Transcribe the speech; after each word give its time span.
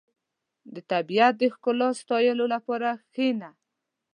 •د 0.73 0.75
طبیعت 0.91 1.33
د 1.37 1.43
ښکلا 1.53 1.89
ستایلو 2.01 2.45
لپاره 2.53 2.89
کښېنه. 3.13 3.49